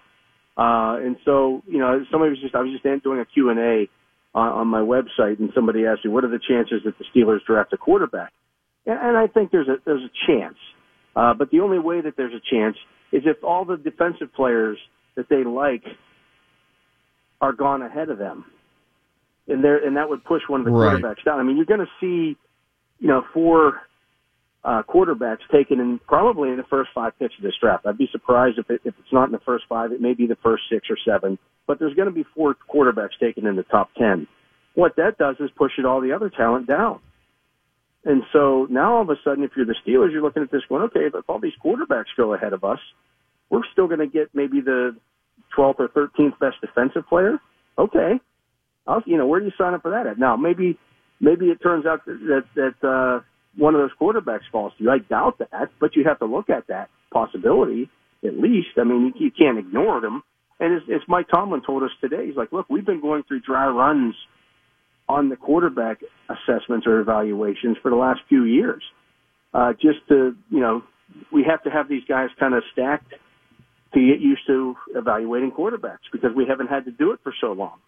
[0.56, 3.58] uh, and so you know somebody was just I was just doing a Q and
[3.58, 3.88] A
[4.34, 7.44] on, on my website, and somebody asked me what are the chances that the Steelers
[7.46, 8.32] draft a quarterback,
[8.86, 10.56] and, and I think there's a there's a chance,
[11.16, 12.76] uh, but the only way that there's a chance
[13.12, 14.78] is if all the defensive players
[15.16, 15.84] that they like
[17.40, 18.44] are gone ahead of them,
[19.48, 21.02] and there and that would push one of the Right.
[21.02, 21.40] quarterbacks down.
[21.40, 22.36] I mean, you're going to see,
[23.00, 23.82] you know, four
[24.64, 27.84] uh, quarterbacks taken in probably in the first five picks of this draft.
[27.84, 29.92] I'd be surprised if it, if it's not in the first five.
[29.92, 33.18] It may be the first six or seven, but there's going to be four quarterbacks
[33.20, 34.26] taken in the top ten.
[34.74, 37.00] What that does is push it all the other talent down.
[38.04, 40.62] And so now all of a sudden, if you're the Steelers, you're looking at this
[40.68, 42.80] going, okay, if all these quarterbacks go ahead of us,
[43.48, 44.96] we're still going to get maybe the
[45.56, 47.38] 12th or 13th best defensive player.
[47.78, 48.20] Okay,
[48.86, 50.18] I'll, you know, where do you sign up for that at?
[50.18, 50.78] Now, maybe,
[51.20, 53.20] maybe it turns out that that uh,
[53.56, 54.90] one of those quarterbacks falls to you.
[54.90, 57.88] I doubt that, but you have to look at that possibility
[58.24, 58.68] at least.
[58.78, 60.22] I mean, you, you can't ignore them.
[60.62, 63.40] And as, as Mike Tomlin told us today, he's like, look, we've been going through
[63.40, 64.14] dry runs
[65.08, 65.98] on the quarterback
[66.28, 68.80] assessments or evaluations for the last few years.
[69.52, 70.84] Uh, just to, you know,
[71.32, 73.12] we have to have these guys kind of stacked
[73.92, 77.48] to get used to evaluating quarterbacks because we haven't had to do it for so
[77.48, 77.80] long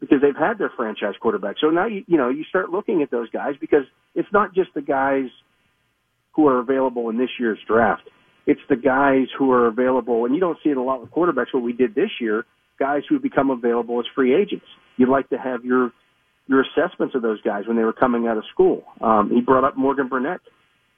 [0.00, 1.54] because they've had their franchise quarterback.
[1.60, 4.74] So now you you know you start looking at those guys because it's not just
[4.74, 5.30] the guys
[6.32, 8.02] who are available in this year's draft.
[8.46, 11.52] It's the guys who are available, and you don't see it a lot with quarterbacks.
[11.52, 12.44] What we did this year,
[12.78, 14.66] guys who become available as free agents.
[14.96, 15.92] You'd like to have your
[16.48, 18.84] your assessments of those guys when they were coming out of school.
[19.00, 20.40] Um, he brought up Morgan Burnett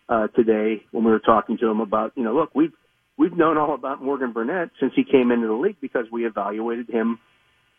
[0.08, 2.72] uh, today when we were talking to him about, you know, look, we've
[3.16, 6.90] we've known all about Morgan Burnett since he came into the league because we evaluated
[6.90, 7.18] him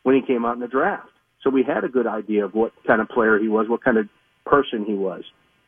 [0.03, 1.09] when he came out in the draft.
[1.43, 3.97] So we had a good idea of what kind of player he was, what kind
[3.97, 4.09] of
[4.45, 5.23] person he was.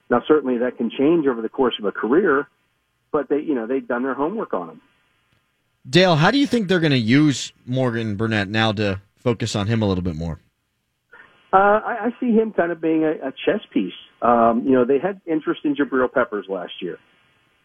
[0.09, 2.47] Now, certainly that can change over the course of a career,
[3.11, 4.81] but they, you know, they've done their homework on him.
[5.89, 9.67] Dale, how do you think they're going to use Morgan Burnett now to focus on
[9.67, 10.39] him a little bit more?
[11.53, 13.93] Uh, I, I see him kind of being a, a chess piece.
[14.21, 16.97] Um, you know, they had interest in Jabril Peppers last year,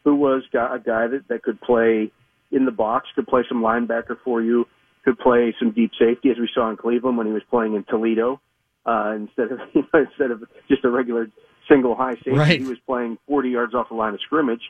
[0.04, 2.10] who was a guy that, that could play
[2.50, 4.66] in the box, could play some linebacker for you,
[5.04, 7.84] could play some deep safety, as we saw in Cleveland when he was playing in
[7.84, 8.40] Toledo.
[8.86, 11.28] Uh, instead of you know, instead of just a regular
[11.68, 12.60] single high safety, Right.
[12.60, 14.62] he was playing 40 yards off the line of scrimmage.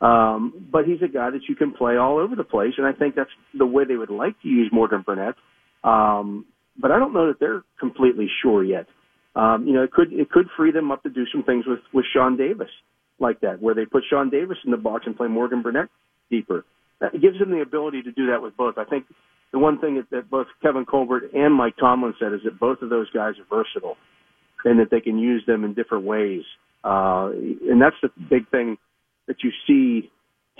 [0.00, 2.92] Um, but he's a guy that you can play all over the place, and I
[2.92, 5.34] think that's the way they would like to use Morgan Burnett.
[5.82, 6.46] Um,
[6.80, 8.86] but I don't know that they're completely sure yet.
[9.34, 11.80] Um, you know, it could it could free them up to do some things with
[11.92, 12.70] with Sean Davis
[13.18, 15.88] like that, where they put Sean Davis in the box and play Morgan Burnett
[16.30, 16.64] deeper.
[17.00, 18.78] That gives them the ability to do that with both.
[18.78, 19.04] I think
[19.52, 22.82] the one thing that, that both Kevin Colbert and Mike Tomlin said is that both
[22.82, 23.96] of those guys are versatile
[24.64, 26.42] and that they can use them in different ways.
[26.84, 28.76] Uh, and that's the big thing
[29.28, 30.10] that you see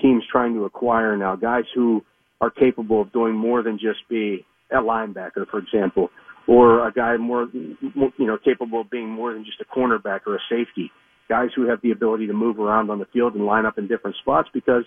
[0.01, 2.03] teams trying to acquire now, guys who
[2.39, 6.09] are capable of doing more than just be a linebacker, for example,
[6.47, 10.35] or a guy more, you know, capable of being more than just a cornerback or
[10.35, 10.91] a safety.
[11.27, 13.87] Guys who have the ability to move around on the field and line up in
[13.87, 14.83] different spots because,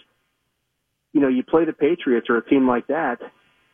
[1.12, 3.18] you know, you play the Patriots or a team like that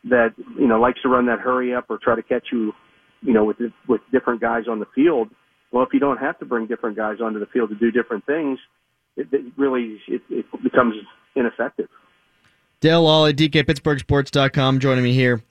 [0.09, 2.73] that, you know, likes to run that hurry up or try to catch you,
[3.21, 5.29] you know, with, with different guys on the field.
[5.71, 8.25] Well, if you don't have to bring different guys onto the field to do different
[8.25, 8.59] things,
[9.19, 10.95] it, it really, it, it becomes
[11.35, 11.87] ineffective.
[12.79, 15.43] Dale Lolley, DKPittsburghSports.com, joining me here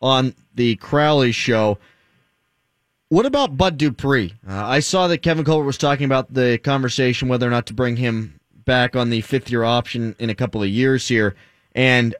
[0.00, 1.78] on the Crowley Show.
[3.10, 4.34] What about Bud Dupree?
[4.48, 7.74] Uh, I saw that Kevin Colbert was talking about the conversation whether or not to
[7.74, 11.34] bring him back on the fifth year option in a couple of years here.
[11.74, 12.14] And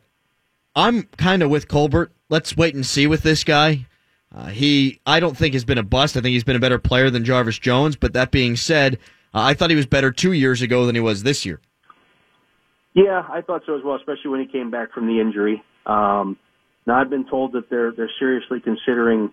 [0.75, 2.13] I'm kind of with Colbert.
[2.29, 3.87] Let's wait and see with this guy.
[4.35, 6.17] Uh, he, I don't think has been a bust.
[6.17, 7.97] I think he's been a better player than Jarvis Jones.
[7.97, 8.99] But that being said,
[9.35, 11.61] uh, I thought he was better two years ago than he was this year.
[12.95, 15.63] Yeah, I thought so as well, especially when he came back from the injury.
[15.87, 16.37] Um,
[16.87, 19.33] now I've been told that they're they're seriously considering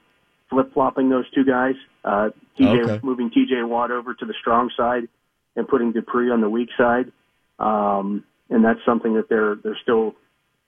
[0.50, 1.76] flip flopping those two guys.
[2.04, 2.30] Uh,
[2.60, 3.00] TJ Okay.
[3.04, 5.08] moving TJ Watt over to the strong side
[5.56, 7.12] and putting Dupree on the weak side,
[7.58, 10.14] um, and that's something that they're they're still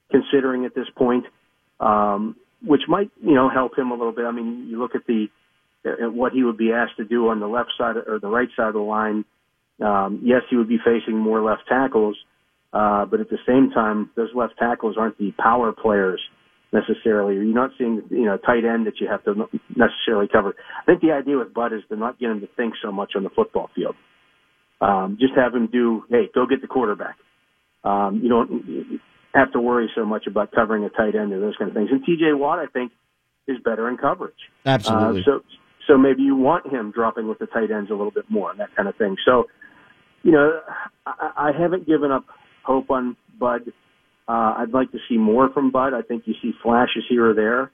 [0.09, 1.25] considering at this point,
[1.79, 4.25] um, which might you know help him a little bit.
[4.25, 5.27] I mean, you look at the
[5.85, 8.49] at what he would be asked to do on the left side or the right
[8.55, 9.25] side of the line.
[9.81, 12.17] Um, yes, he would be facing more left tackles,
[12.73, 16.19] uh, but at the same time, those left tackles aren't the power players
[16.73, 17.35] necessarily.
[17.35, 20.55] You're not seeing, you know, a tight end that you have to necessarily cover.
[20.81, 23.13] I think the idea with Bud is to not get him to think so much
[23.15, 23.95] on the football field.
[24.81, 27.15] Um, just have him do, hey, go get the quarterback.
[27.83, 29.01] Um, you don't
[29.33, 31.89] have to worry so much about covering a tight end or those kind of things.
[31.91, 32.91] And TJ Watt, I think,
[33.47, 34.33] is better in coverage.
[34.65, 35.21] Absolutely.
[35.21, 35.41] Uh, so,
[35.89, 38.59] so maybe you want him dropping with the tight ends a little bit more, and
[38.59, 39.15] that kind of thing.
[39.25, 39.45] So,
[40.23, 40.61] you know,
[41.05, 42.25] I, I haven't given up
[42.63, 43.61] hope on Bud.
[44.27, 45.93] Uh, I'd like to see more from Bud.
[45.93, 47.71] I think you see flashes here or there.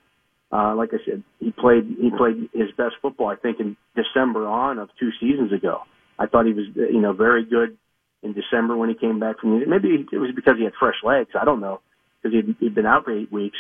[0.52, 3.28] Uh, like I said, he played he played his best football.
[3.28, 5.80] I think in December on of two seasons ago.
[6.18, 7.78] I thought he was you know very good
[8.24, 11.32] in December when he came back from maybe it was because he had fresh legs.
[11.40, 11.82] I don't know
[12.22, 13.58] because he'd, he'd been out for eight weeks.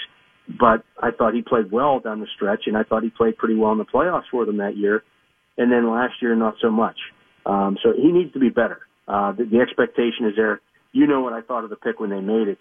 [0.47, 3.55] But I thought he played well down the stretch, and I thought he played pretty
[3.55, 5.03] well in the playoffs for them that year.
[5.58, 6.97] And then last year, not so much.
[7.45, 8.79] Um, so he needs to be better.
[9.08, 10.62] Uh, the, the expectation is there.
[10.91, 12.60] You know what I thought of the pick when they made it,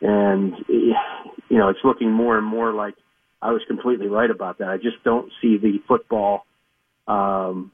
[0.00, 2.94] and you know it's looking more and more like
[3.40, 4.68] I was completely right about that.
[4.68, 6.44] I just don't see the football
[7.06, 7.70] um,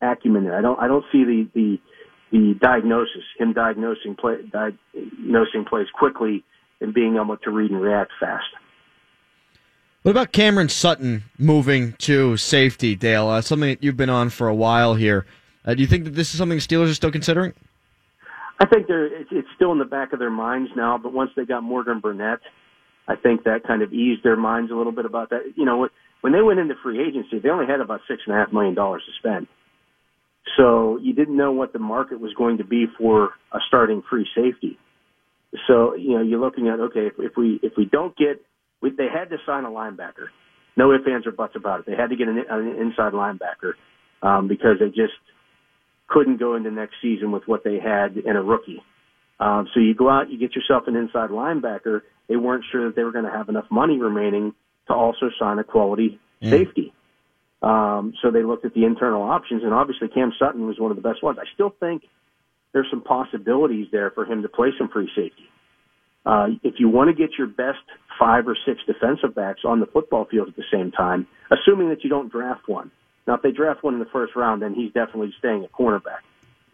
[0.00, 0.58] acumen there.
[0.58, 0.78] I don't.
[0.80, 1.76] I don't see the the
[2.32, 6.44] the diagnosis, him diagnosing play, diagnosing plays quickly
[6.80, 8.46] and being able to read and react fast.
[10.02, 13.26] What about Cameron Sutton moving to safety, Dale?
[13.26, 15.26] Uh, something that you've been on for a while here.
[15.64, 17.52] Uh, do you think that this is something Steelers are still considering?
[18.60, 21.44] I think they're it's, still in the back of their minds now, but once they
[21.44, 22.38] got Morgan Burnett,
[23.08, 25.40] I think that kind of eased their minds a little bit about that.
[25.56, 25.88] You know,
[26.20, 28.74] when they went into free agency, they only had about six and a half million
[28.74, 29.48] dollars to spend.
[30.56, 34.26] So you didn't know what the market was going to be for a starting free
[34.34, 34.78] safety.
[35.66, 38.44] So you know you're looking at okay if, if we if we don't get
[38.80, 40.28] we, they had to sign a linebacker,
[40.76, 41.86] no ifs ands or buts about it.
[41.86, 43.72] They had to get an, an inside linebacker
[44.22, 45.14] um, because they just
[46.08, 48.82] couldn't go into next season with what they had in a rookie.
[49.40, 52.00] Um, so you go out, you get yourself an inside linebacker.
[52.28, 54.54] They weren't sure that they were going to have enough money remaining
[54.88, 56.92] to also sign a quality safety.
[57.62, 60.96] Um, so they looked at the internal options, and obviously Cam Sutton was one of
[60.96, 61.38] the best ones.
[61.40, 62.02] I still think
[62.72, 65.48] there's some possibilities there for him to play some free safety.
[66.28, 67.80] Uh, if you want to get your best
[68.18, 72.04] five or six defensive backs on the football field at the same time, assuming that
[72.04, 72.90] you don't draft one.
[73.26, 76.20] Now, if they draft one in the first round, then he's definitely staying at cornerback.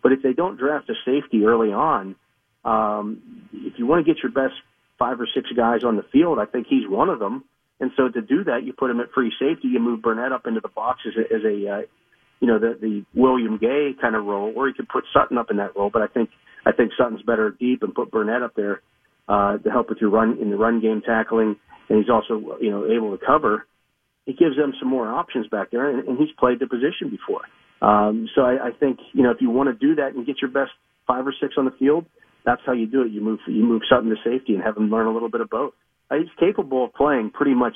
[0.03, 2.17] But if they don't draft a safety early on,
[2.65, 4.55] um, if you want to get your best
[4.99, 7.45] five or six guys on the field, I think he's one of them.
[7.79, 9.69] And so to do that, you put him at free safety.
[9.69, 11.83] You move Burnett up into the box as a, as a uh,
[12.41, 15.51] you know, the the William Gay kind of role, or you could put Sutton up
[15.51, 15.91] in that role.
[15.91, 16.31] But I think
[16.67, 18.83] I think Sutton's better deep and put Burnett up there
[19.29, 21.57] uh, to help with your run in the run game tackling,
[21.89, 23.67] and he's also you know able to cover.
[24.27, 27.43] It gives them some more options back there, and, and he's played the position before.
[27.83, 30.37] Um, so I, I think you know if you want to do that and get
[30.41, 30.73] your best
[31.07, 32.07] five or six on the field,
[32.45, 33.13] that's how you do it.
[33.13, 35.51] You move you move Sutton to safety and have him learn a little bit of
[35.51, 35.73] both.
[36.11, 37.75] Uh, He's capable of playing pretty much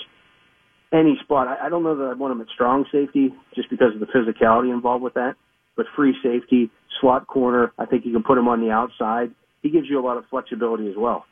[0.92, 1.48] any spot.
[1.48, 4.06] I, I don't know that I want him at strong safety just because of the
[4.06, 5.34] physicality involved with that.
[5.76, 9.30] But free safety, slot corner, I think you can put him on the outside.
[9.62, 11.24] He gives you a lot of flexibility as well.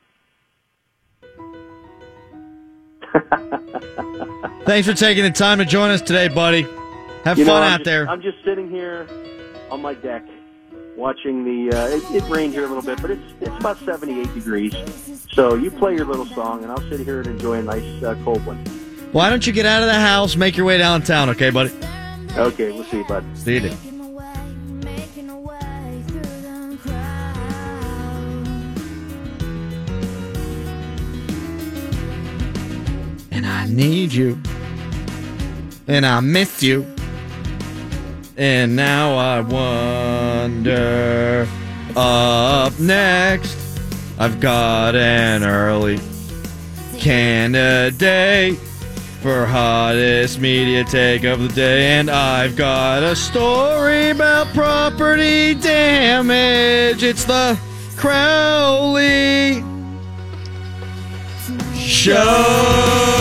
[4.65, 6.67] Thanks for taking the time to join us today, buddy.
[7.25, 8.09] Have You fun I'm out just- there.
[8.09, 9.07] I'm just sitting here
[9.71, 10.25] on my deck
[10.97, 11.77] watching the.
[11.77, 14.75] Uh, it, it rained here a little bit, but it's it's about 78 degrees.
[15.33, 18.17] So you play your little song, and I'll sit here and enjoy a nice uh,
[18.25, 18.59] cold one.
[19.13, 21.71] Why don't you get out of the house, make your way downtown, okay, buddy?
[22.37, 23.25] Okay, we'll see you, bud.
[23.35, 23.96] See you then.
[33.69, 34.39] Need you.
[35.87, 36.87] And I miss you.
[38.37, 41.49] And now I wonder.
[41.97, 43.57] Up next,
[44.19, 45.99] I've got an early
[46.99, 48.59] candidate
[49.23, 51.99] for hottest media take of the day.
[51.99, 57.03] And I've got a story about property damage.
[57.03, 57.59] It's the
[57.97, 59.65] Crowley
[61.75, 63.16] Show.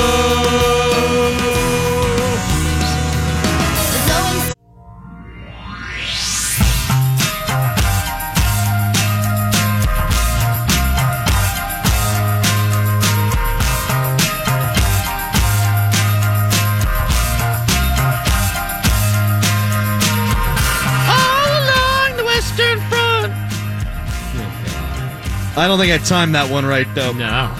[25.57, 27.13] I don't think I timed that one right, though.
[27.13, 27.55] No.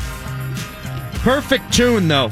[1.20, 2.30] Perfect tune, though.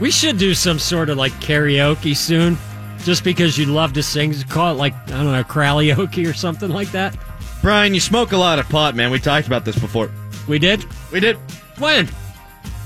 [0.00, 2.58] We should do some sort of like karaoke soon.
[3.04, 4.34] Just because you love to sing.
[4.48, 7.16] Call it like, I don't know, karaoke or something like that.
[7.62, 9.10] Brian, you smoke a lot of pot, man.
[9.10, 10.10] We talked about this before.
[10.48, 10.84] We did?
[11.12, 11.36] We did.
[11.78, 12.08] When?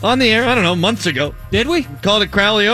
[0.03, 1.35] On the air, I don't know, months ago.
[1.51, 1.85] Did we?
[2.03, 2.69] Called it Crowley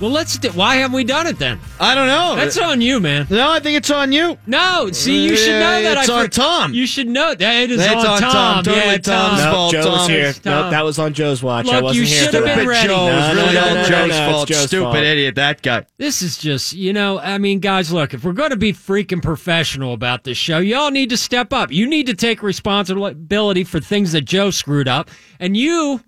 [0.00, 0.48] Well, let's do.
[0.52, 1.60] Why haven't we done it then?
[1.78, 2.34] I don't know.
[2.36, 3.26] That's on you, man.
[3.28, 4.38] No, I think it's on you.
[4.46, 5.98] No, see, you should know that.
[5.98, 6.72] It's I on Tom.
[6.72, 8.64] You should know that it is It's on, on Tom.
[8.64, 9.52] Totally yeah, Tom's Tom.
[9.52, 9.72] fault.
[9.74, 10.10] Nope, Joe was Tom.
[10.10, 10.26] here.
[10.26, 10.62] It's Tom.
[10.62, 11.68] Nope, that was on Joe's watch.
[11.68, 12.88] I wasn't you should have been ready.
[12.88, 14.48] Joe No, no, really no, all no, no, Joe's no, fault.
[14.48, 14.96] Joe's Stupid fault.
[14.96, 15.84] idiot, that guy.
[15.98, 19.22] This is just, you know, I mean, guys, look, if we're going to be freaking
[19.22, 21.70] professional about this show, y'all need to step up.
[21.70, 25.10] You need to take responsibility for things that Joe screwed up.
[25.38, 26.00] And you,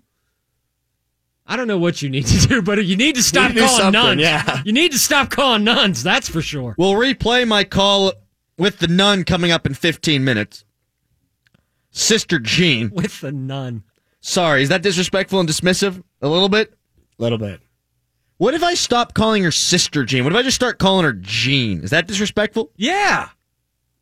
[1.45, 3.59] I don't know what you need to do, but you need to stop need to
[3.61, 4.21] calling something, nuns.
[4.21, 4.61] yeah.
[4.65, 6.75] You need to stop calling nuns, that's for sure.
[6.77, 8.13] We'll replay my call
[8.57, 10.63] with the nun coming up in 15 minutes.
[11.91, 12.89] Sister Jean.
[12.93, 13.83] With the nun.
[14.19, 16.01] Sorry, is that disrespectful and dismissive?
[16.21, 16.73] A little bit?
[17.19, 17.61] A little bit.
[18.37, 20.23] What if I stop calling her Sister Jean?
[20.23, 21.81] What if I just start calling her Jean?
[21.83, 22.71] Is that disrespectful?
[22.77, 23.29] Yeah.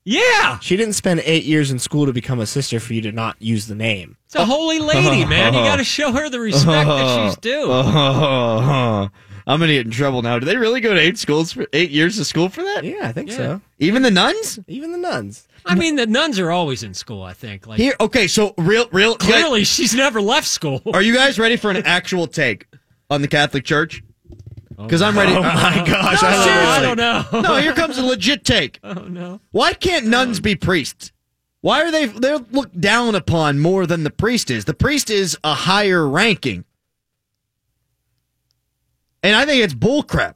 [0.04, 0.58] Yeah.
[0.60, 3.36] She didn't spend eight years in school to become a sister for you to not
[3.40, 4.18] use the name.
[4.26, 5.54] It's a holy lady, man.
[5.54, 7.72] You got to show her the respect that she's due.
[9.48, 10.38] I'm gonna get in trouble now.
[10.38, 12.84] Do they really go to eight schools for eight years of school for that?
[12.84, 13.36] Yeah, I think Yeah.
[13.38, 13.62] so.
[13.80, 14.60] Even the nuns?
[14.68, 15.48] Even the nuns.
[15.66, 17.66] I mean, the nuns are always in school, I think.
[17.66, 18.28] Like, Here, okay.
[18.28, 19.16] So real, real.
[19.16, 20.82] clearly, she's never left school.
[20.94, 22.68] Are you guys ready for an actual take
[23.10, 24.04] on the Catholic Church?
[24.82, 25.32] Oh, because I'm ready.
[25.36, 25.50] Oh my
[25.88, 26.22] gosh!
[26.22, 26.52] No, I seriously.
[26.54, 26.98] I don't
[27.34, 27.41] know.
[27.41, 28.80] no, here comes a legit take.
[28.84, 29.39] Oh, no.
[29.52, 31.12] Why can't nuns be priests?
[31.62, 34.65] Why are they they're looked down upon more than the priest is?
[34.65, 36.65] The priest is a higher ranking.
[39.24, 40.34] And I think it's bullcrap.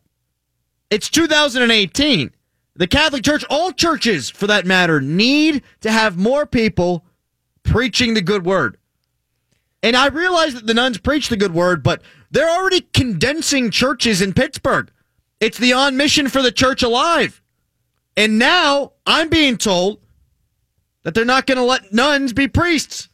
[0.91, 2.31] It's 2018.
[2.75, 7.05] The Catholic Church, all churches for that matter, need to have more people
[7.63, 8.77] preaching the good word.
[9.81, 12.01] And I realize that the nuns preach the good word, but
[12.35, 14.91] they're already condensing churches in Pittsburgh.
[15.39, 17.41] It's the on mission for the church alive.
[18.17, 20.01] And now I'm being told
[21.03, 23.07] that they're not going to let nuns be priests.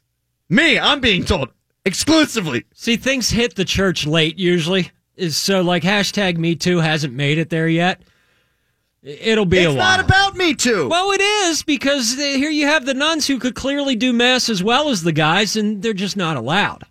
[0.49, 1.49] Me, I'm being told
[1.85, 2.65] exclusively.
[2.73, 4.91] See, things hit the church late usually.
[5.15, 8.01] Is so like hashtag Me Too hasn't made it there yet.
[9.03, 10.87] It'll be a It's not about me too.
[10.89, 14.49] well, it is because uh, here you have the nuns who could clearly do mass
[14.49, 16.85] as well as the guys, and they're just not allowed.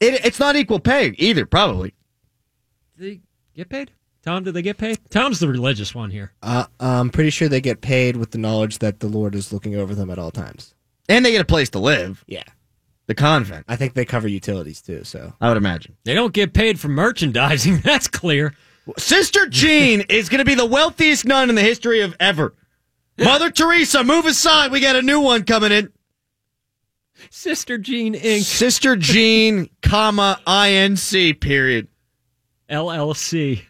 [0.00, 1.94] It, it's not equal pay either, probably.
[2.98, 3.20] Do they
[3.54, 3.90] get paid?
[4.22, 4.98] Tom, do they get paid?
[5.10, 6.32] Tom's the religious one here.
[6.42, 9.76] Uh, I'm pretty sure they get paid with the knowledge that the Lord is looking
[9.76, 10.74] over them at all times.
[11.08, 12.22] And they get a place to live.
[12.26, 12.44] Yeah,
[13.06, 15.04] The convent, I think they cover utilities too.
[15.04, 15.96] So I would imagine.
[16.04, 17.78] They don't get paid for merchandising.
[17.84, 18.54] That's clear.
[18.98, 22.54] Sister Jean is going to be the wealthiest nun in the history of ever.
[23.18, 24.70] Mother Teresa, move aside.
[24.72, 25.92] We got a new one coming in.
[27.28, 28.42] Sister Jean Inc.
[28.42, 31.88] Sister Jean, comma, INC, period.
[32.70, 33.64] LLC.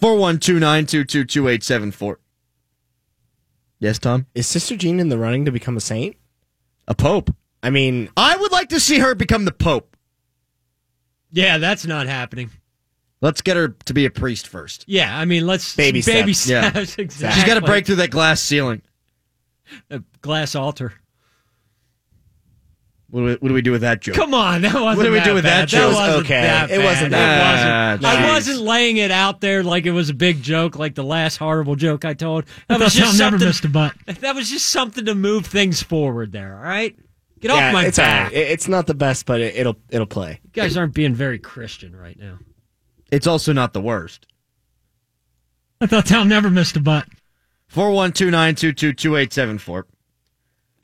[0.00, 2.16] 412-922-2874.
[3.78, 4.24] Yes, Tom?
[4.34, 6.16] is Sister Jean in the running to become a saint?
[6.88, 7.34] A pope.
[7.62, 9.96] I mean, I would like to see her become the pope.
[11.32, 12.50] Yeah, that's not happening.
[13.20, 14.84] Let's get her to be a priest first.
[14.86, 16.48] Yeah, I mean, let's Baby baby steps.
[16.48, 16.68] Yeah.
[16.98, 17.32] exactly.
[17.32, 18.82] She's got to break through that glass ceiling.
[19.90, 20.92] a glass altar.
[23.08, 24.16] What do we, what do, we do with that joke?
[24.16, 24.96] Come on, that wasn't.
[24.98, 25.62] What do we that do with bad.
[25.62, 25.94] that joke?
[25.94, 27.12] wasn't Okay, that it wasn't bad.
[27.12, 28.02] that It wasn't.
[28.02, 28.28] bad.
[28.28, 31.36] I wasn't laying it out there like it was a big joke, like the last
[31.36, 32.46] horrible joke I told.
[32.68, 33.46] That was Tom just never something.
[33.48, 33.92] missed a butt.
[34.20, 36.32] That was just something to move things forward.
[36.32, 36.96] There, all right.
[37.38, 38.32] Get off my it's back.
[38.32, 38.36] right.
[38.36, 40.40] It's not the best, but it, it'll it'll play.
[40.42, 42.38] You guys aren't being very Christian right now.
[43.12, 44.26] It's also not the worst.
[45.80, 47.06] I thought Tom never missed a butt.
[47.72, 49.84] 412-922-2874.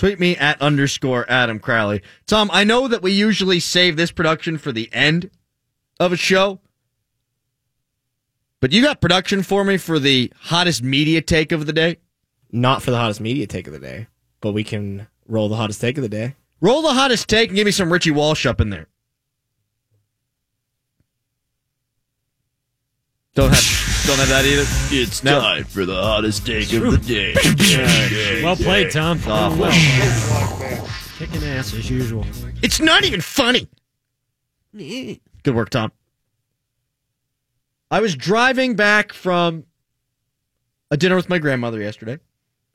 [0.02, 2.02] Tweet me at underscore Adam Crowley.
[2.26, 5.30] Tom, I know that we usually save this production for the end
[6.00, 6.58] of a show,
[8.58, 11.98] but you got production for me for the hottest media take of the day?
[12.50, 14.08] Not for the hottest media take of the day,
[14.40, 16.34] but we can roll the hottest take of the day.
[16.60, 18.88] Roll the hottest take and give me some Richie Walsh up in there.
[23.36, 24.64] Don't have don't have that either.
[24.90, 25.40] It's No.
[25.40, 27.34] time for the hottest take of the day.
[28.42, 29.18] Well played, Tom.
[29.26, 29.58] awful.
[29.62, 30.88] Well.
[31.18, 32.26] Kicking ass as usual.
[32.62, 33.68] It's not even funny.
[34.76, 35.92] Good work, Tom.
[37.90, 39.64] I was driving back from
[40.90, 42.18] a dinner with my grandmother yesterday,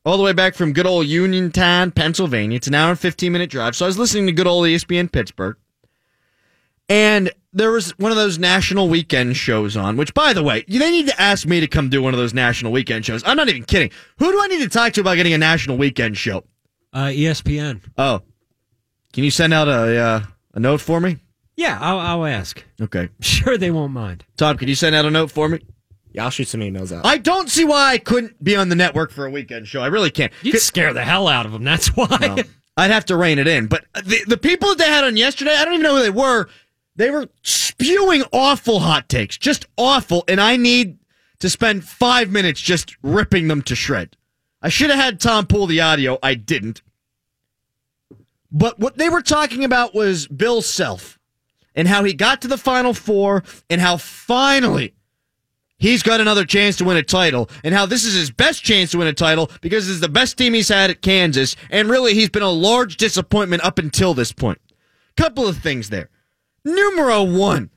[0.04, 2.56] all the way back from good old Uniontown, Pennsylvania.
[2.56, 3.76] It's an hour and 15 minute drive.
[3.76, 5.56] So I was listening to good old ESPN Pittsburgh.
[6.88, 10.90] And there was one of those national weekend shows on, which, by the way, they
[10.90, 13.22] need to ask me to come do one of those national weekend shows.
[13.26, 13.90] I'm not even kidding.
[14.18, 16.44] Who do I need to talk to about getting a national weekend show?
[16.92, 17.80] Uh, ESPN.
[17.98, 18.22] Oh,
[19.12, 20.22] can you send out a uh,
[20.54, 21.18] a note for me?
[21.56, 22.62] Yeah, I'll, I'll ask.
[22.80, 24.24] Okay, Sure, they won't mind.
[24.36, 25.60] Tom, can you send out a note for me?
[26.12, 27.04] Yeah, I'll shoot some emails out.
[27.04, 29.82] I don't see why I couldn't be on the network for a weekend show.
[29.82, 30.32] I really can't.
[30.42, 31.64] You'd scare the hell out of them.
[31.64, 32.16] That's why.
[32.20, 32.36] No,
[32.76, 33.66] I'd have to rein it in.
[33.66, 36.10] But the the people that they had on yesterday, I don't even know who they
[36.10, 36.48] were.
[36.98, 40.98] They were spewing awful hot takes, just awful, and I need
[41.38, 44.16] to spend five minutes just ripping them to shred.
[44.60, 46.18] I should have had Tom pull the audio.
[46.24, 46.82] I didn't.
[48.50, 51.20] But what they were talking about was Bill Self
[51.72, 54.94] and how he got to the Final Four and how finally
[55.78, 58.90] he's got another chance to win a title and how this is his best chance
[58.90, 61.54] to win a title because it's the best team he's had at Kansas.
[61.70, 64.60] And really, he's been a large disappointment up until this point.
[65.16, 66.10] Couple of things there.
[66.64, 67.70] Numero one.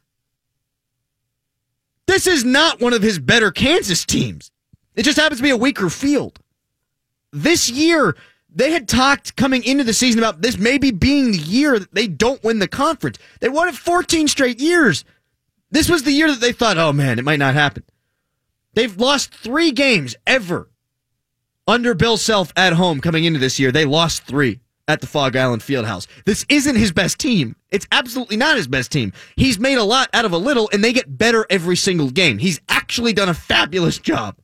[2.07, 4.51] This is not one of his better Kansas teams.
[4.95, 6.39] It just happens to be a weaker field.
[7.31, 8.17] This year,
[8.53, 12.07] they had talked coming into the season about this maybe being the year that they
[12.07, 13.17] don't win the conference.
[13.39, 15.05] They won it 14 straight years.
[15.69, 17.83] This was the year that they thought, oh man, it might not happen.
[18.73, 20.69] They've lost three games ever
[21.65, 23.71] under Bill Self at home coming into this year.
[23.71, 24.59] They lost three
[24.91, 26.07] at the Phog Allen Fieldhouse.
[26.25, 27.55] This isn't his best team.
[27.71, 29.13] It's absolutely not his best team.
[29.35, 32.37] He's made a lot out of a little, and they get better every single game.
[32.37, 34.35] He's actually done a fabulous job.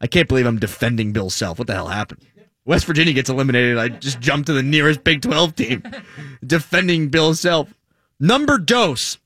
[0.00, 1.58] I can't believe I'm defending Bill Self.
[1.58, 2.20] What the hell happened?
[2.64, 3.78] West Virginia gets eliminated.
[3.78, 5.82] I just jumped to the nearest Big 12 team
[6.46, 7.72] defending Bill Self.
[8.20, 9.18] Number dose.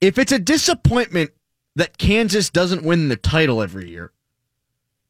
[0.00, 1.30] If it's a disappointment
[1.76, 4.12] that Kansas doesn't win the title every year,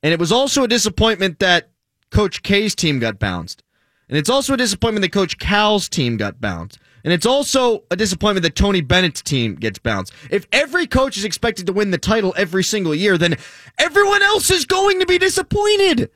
[0.02, 1.70] and it was also a disappointment that
[2.10, 3.62] Coach K's team got bounced,
[4.08, 7.96] and it's also a disappointment that Coach Cal's team got bounced, and it's also a
[7.96, 10.12] disappointment that Tony Bennett's team gets bounced.
[10.30, 13.36] If every coach is expected to win the title every single year, then
[13.78, 16.10] everyone else is going to be disappointed.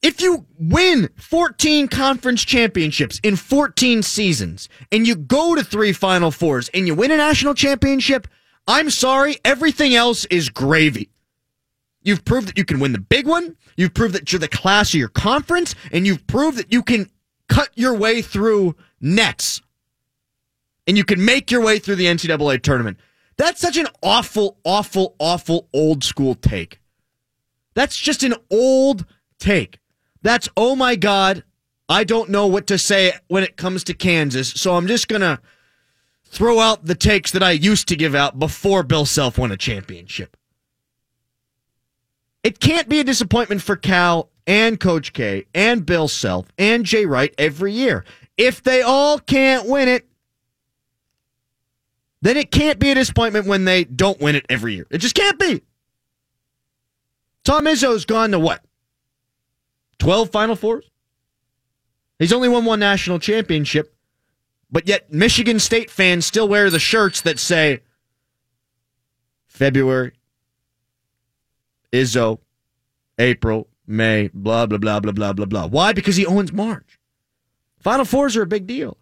[0.00, 6.30] If you win 14 conference championships in 14 seasons and you go to three Final
[6.30, 8.28] Fours and you win a national championship,
[8.68, 11.10] I'm sorry, everything else is gravy.
[12.08, 13.54] You've proved that you can win the big one.
[13.76, 17.10] You've proved that you're the class of your conference, and you've proved that you can
[17.50, 19.60] cut your way through nets
[20.86, 22.98] and you can make your way through the NCAA tournament.
[23.36, 26.80] That's such an awful, awful, awful old school take.
[27.74, 29.04] That's just an old
[29.38, 29.78] take.
[30.22, 31.44] That's, oh my God,
[31.90, 35.20] I don't know what to say when it comes to Kansas, so I'm just going
[35.20, 35.40] to
[36.24, 39.58] throw out the takes that I used to give out before Bill Self won a
[39.58, 40.38] championship.
[42.42, 47.04] It can't be a disappointment for Cal and Coach K and Bill Self and Jay
[47.04, 48.04] Wright every year.
[48.36, 50.08] If they all can't win it,
[52.22, 54.86] then it can't be a disappointment when they don't win it every year.
[54.90, 55.62] It just can't be.
[57.44, 58.62] Tom Izzo's gone to what?
[59.98, 60.90] 12 Final Fours?
[62.18, 63.94] He's only won one national championship,
[64.70, 67.80] but yet Michigan State fans still wear the shirts that say
[69.46, 70.17] February,
[71.92, 72.38] Izzo,
[73.18, 75.66] April, May, blah, blah, blah, blah, blah, blah, blah.
[75.66, 75.92] Why?
[75.92, 76.98] Because he owns March.
[77.78, 78.96] Final Fours are a big deal.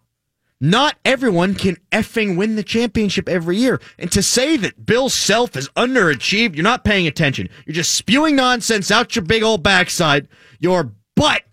[0.59, 3.79] Not everyone can effing win the championship every year.
[3.99, 7.49] And to say that Bill Self is underachieved, you're not paying attention.
[7.65, 10.27] You're just spewing nonsense out your big old backside,
[10.59, 11.43] your butt,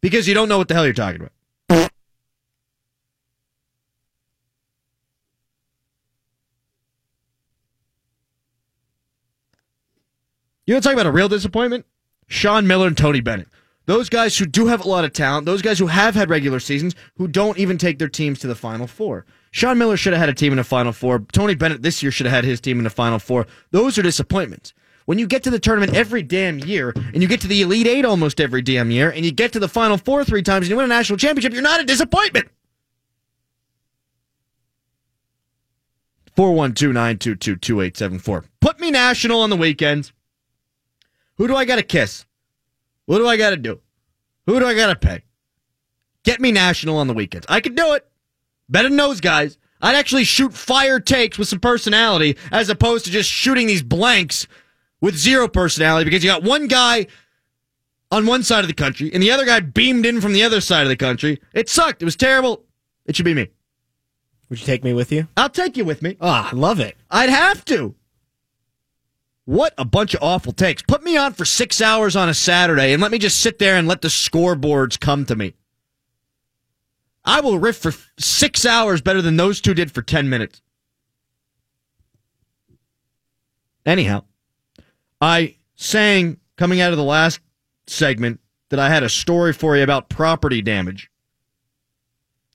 [0.00, 1.32] because you don't know what the hell you're talking about.
[10.64, 11.86] You want to talk about a real disappointment?
[12.28, 13.48] Sean Miller and Tony Bennett.
[13.86, 16.60] Those guys who do have a lot of talent, those guys who have had regular
[16.60, 19.26] seasons, who don't even take their teams to the Final Four.
[19.50, 21.24] Sean Miller should have had a team in the Final Four.
[21.32, 23.48] Tony Bennett this year should have had his team in the Final Four.
[23.72, 24.72] Those are disappointments.
[25.04, 27.88] When you get to the tournament every damn year, and you get to the Elite
[27.88, 30.70] Eight almost every damn year, and you get to the Final Four three times, and
[30.70, 32.48] you win a national championship, you're not a disappointment.
[36.36, 38.44] 412-922-2874.
[38.60, 40.12] Put me national on the weekends.
[41.36, 42.24] Who do I got to kiss?
[43.06, 43.80] What do I got to do?
[44.46, 45.22] Who do I got to pay?
[46.24, 47.46] Get me national on the weekends.
[47.48, 48.06] I could do it.
[48.68, 49.58] Better than those guys.
[49.80, 54.46] I'd actually shoot fire takes with some personality as opposed to just shooting these blanks
[55.00, 57.08] with zero personality because you got one guy
[58.12, 60.60] on one side of the country and the other guy beamed in from the other
[60.60, 61.40] side of the country.
[61.52, 62.00] It sucked.
[62.00, 62.64] It was terrible.
[63.06, 63.48] It should be me.
[64.48, 65.26] Would you take me with you?
[65.36, 66.16] I'll take you with me.
[66.20, 66.96] Ah, I love it.
[67.10, 67.94] I'd have to.
[69.44, 70.82] What a bunch of awful takes.
[70.82, 73.76] Put me on for six hours on a Saturday and let me just sit there
[73.76, 75.54] and let the scoreboards come to me.
[77.24, 80.62] I will riff for six hours better than those two did for 10 minutes.
[83.84, 84.24] Anyhow,
[85.20, 87.40] I sang coming out of the last
[87.86, 91.10] segment that I had a story for you about property damage.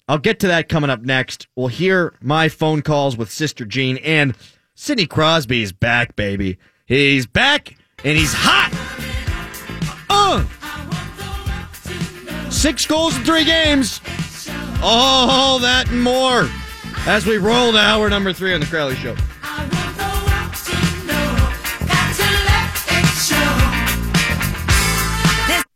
[0.07, 1.47] I'll get to that coming up next.
[1.55, 4.35] We'll hear my phone calls with Sister Jean and
[4.73, 6.57] Sidney Crosby is back, baby.
[6.88, 7.75] He's back
[8.05, 8.71] and he's hot.
[10.09, 10.45] Uh.
[12.49, 13.99] Six goals in three games.
[14.81, 16.49] All that and more
[17.05, 19.17] as we roll to hour number three on the Crowley Show.